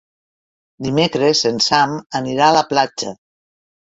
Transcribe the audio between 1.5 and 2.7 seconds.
Sam anirà a la